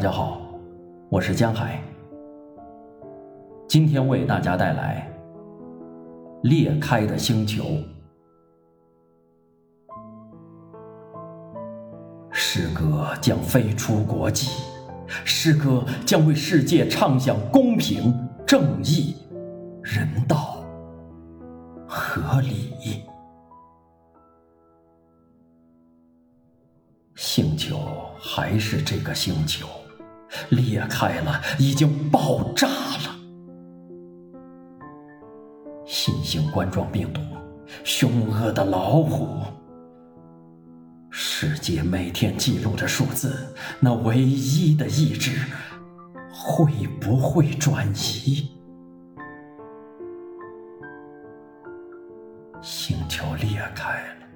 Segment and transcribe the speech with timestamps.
[0.00, 0.40] 大家好，
[1.10, 1.78] 我是江海。
[3.68, 5.06] 今天为大家带来
[6.48, 7.64] 《裂开的星球》。
[12.32, 14.48] 诗歌将飞出国际，
[15.06, 19.14] 诗歌将为世界唱响公平、正义、
[19.82, 20.64] 人道、
[21.86, 23.04] 合理。
[27.14, 27.76] 星球
[28.18, 29.68] 还是这个星球，
[30.50, 33.16] 裂开了，已经爆炸了。
[35.86, 37.20] 新型冠状病毒，
[37.84, 39.42] 凶恶的老虎。
[41.10, 45.32] 世界每天记录着数字，那唯一的意志，
[46.32, 48.48] 会不会转移？
[52.62, 54.26] 星球裂开了。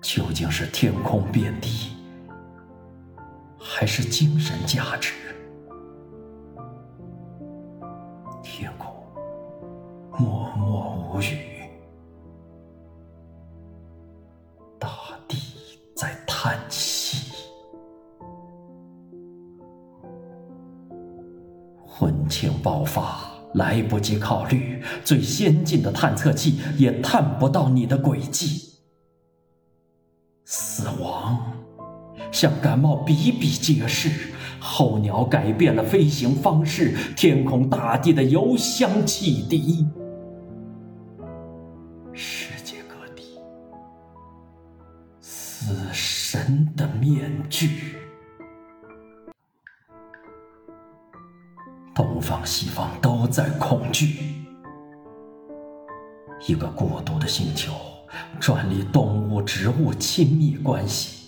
[0.00, 1.91] 究竟是天空变低，
[3.82, 5.12] 还是精神价值？
[8.40, 8.94] 天空
[10.16, 11.68] 默默无语，
[14.78, 14.88] 大
[15.26, 15.36] 地
[15.96, 17.34] 在叹息。
[21.84, 28.78] 婚庆爆发，来不及考虑，最先进的探测器也探不到你的轨迹。
[30.44, 31.61] 死亡
[32.32, 39.86] 像感冒比比皆是，候鸟改变了飞行方式，天空大地的油箱汽笛，
[42.12, 43.22] 世界各地
[45.20, 47.96] 死神的面具，
[51.94, 54.16] 东方西方都在恐惧，
[56.48, 57.72] 一个孤独的星球。
[58.38, 61.21] 专利动物、植物亲密关系，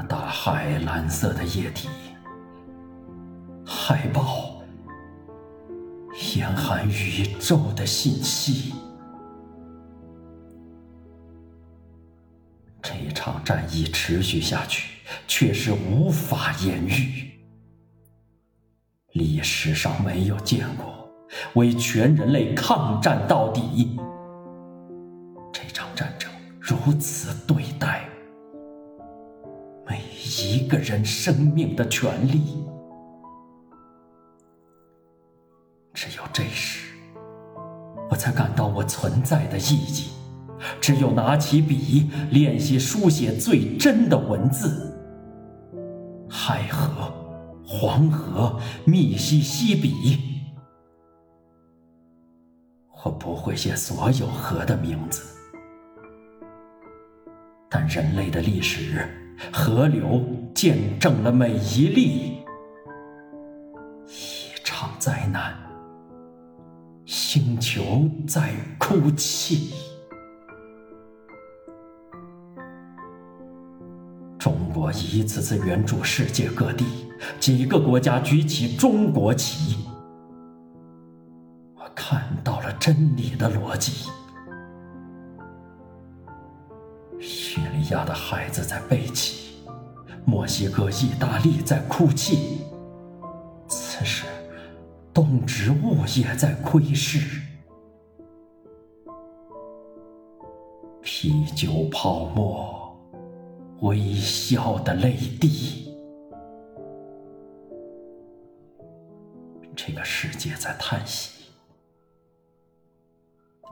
[0.00, 1.88] 那大海蓝色的液体，
[3.66, 4.62] 海豹
[6.36, 8.74] 严寒宇宙的信息。
[12.80, 17.32] 这场战役持续下去，却是无法言喻，
[19.14, 21.10] 历史上没有见过。
[21.54, 23.98] 为全人类抗战到底，
[25.52, 28.07] 这场战争如此对待
[30.48, 32.64] 一个人生命的权利，
[35.92, 36.94] 只有这时，
[38.08, 40.08] 我才感到我存在的意义。
[40.80, 44.98] 只有拿起笔，练习书写最真的文字。
[46.30, 47.12] 海河、
[47.66, 50.18] 黄河、密西西比。
[53.04, 55.22] 我不会写所有河的名字，
[57.68, 59.06] 但人类的历史，
[59.52, 62.38] 河流见证了每一粒
[64.06, 65.56] 一场灾难，
[67.04, 69.74] 星球在哭泣。
[74.38, 76.84] 中国一次次援助世界各地，
[77.40, 79.76] 几个国家举起中国旗。
[81.74, 84.08] 我看到了真理的逻辑。
[87.90, 89.56] 亚的孩子在背起，
[90.24, 92.60] 墨西哥、意大利在哭泣。
[93.68, 94.24] 此时，
[95.12, 97.40] 动植物也在窥视。
[101.02, 102.96] 啤酒泡沫，
[103.80, 105.94] 微笑的泪滴。
[109.74, 111.44] 这个世界在叹息。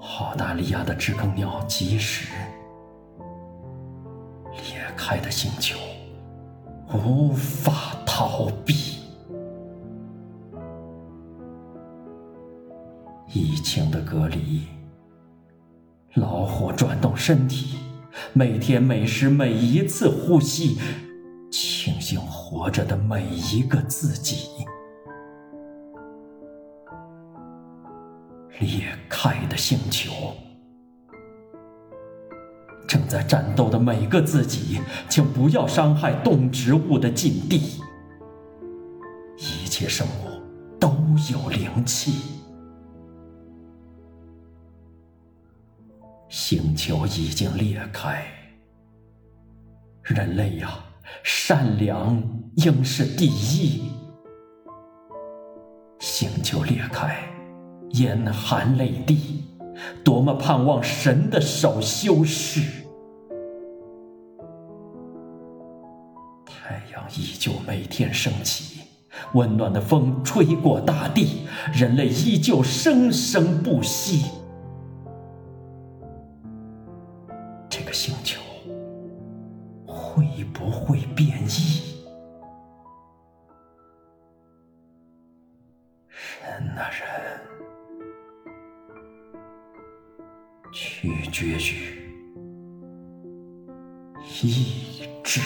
[0.00, 2.28] 澳大利亚的知更鸟及时
[4.52, 5.78] 裂开的星球，
[6.92, 8.98] 无法逃避。
[13.34, 14.62] 疫情的隔离，
[16.14, 17.78] 老虎转动身体，
[18.34, 20.78] 每天每时每一次呼吸，
[21.50, 24.48] 庆幸活着的每一个自己。
[28.60, 30.12] 裂开的星球，
[33.12, 37.78] 在战斗的每个自己，请不要伤害动植物的禁地。
[39.36, 40.88] 一切生物都
[41.30, 42.40] 有灵气。
[46.30, 48.24] 星球已经裂开，
[50.04, 50.70] 人类呀，
[51.22, 52.16] 善良
[52.54, 53.90] 应是第一。
[55.98, 57.14] 星球裂开。
[57.90, 59.44] 眼含泪滴，
[60.02, 62.81] 多么盼望神的手修饰。
[67.16, 68.80] 依旧每天升起，
[69.34, 74.30] 温暖的风吹过大地，人类依旧生生不息。
[77.68, 78.40] 这个星球
[79.86, 81.82] 会不会变异？
[86.42, 87.40] 人啊人，
[90.72, 92.02] 取决于
[94.42, 95.40] 意志。